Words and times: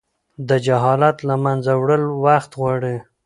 د 0.49 0.49
جهالت 0.65 1.17
له 1.29 1.35
منځه 1.43 1.71
وړل 1.81 2.03
وخت 2.25 2.51
غواړي. 2.59 2.97